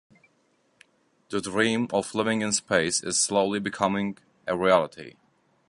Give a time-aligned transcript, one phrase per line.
[1.29, 5.13] The dream of living in space is slowly becoming a reality.